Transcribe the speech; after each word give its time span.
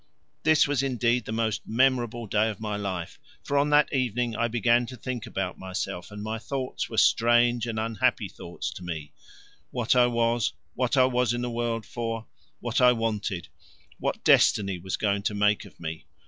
This 0.41 0.67
was 0.67 0.81
indeed 0.81 1.25
the 1.25 1.31
most 1.31 1.61
memorable 1.63 2.25
day 2.25 2.49
of 2.49 2.59
my 2.59 2.75
life, 2.75 3.19
for 3.43 3.55
on 3.55 3.69
that 3.69 3.93
evening 3.93 4.35
I 4.35 4.47
began 4.47 4.87
to 4.87 4.97
think 4.97 5.27
about 5.27 5.59
myself, 5.59 6.09
and 6.09 6.23
my 6.23 6.39
thoughts 6.39 6.89
were 6.89 6.97
strange 6.97 7.67
and 7.67 7.77
unhappy 7.79 8.27
thoughts 8.27 8.71
to 8.71 8.83
me 8.83 9.11
what 9.69 9.95
I 9.95 10.07
was, 10.07 10.53
what 10.73 10.97
I 10.97 11.05
was 11.05 11.33
in 11.35 11.43
the 11.43 11.51
world 11.51 11.85
for, 11.85 12.25
what 12.61 12.81
I 12.81 12.93
wanted, 12.93 13.49
what 13.99 14.23
destiny 14.23 14.79
was 14.79 14.97
going 14.97 15.21
to 15.21 15.35
make 15.35 15.65
of 15.65 15.79
me! 15.79 16.07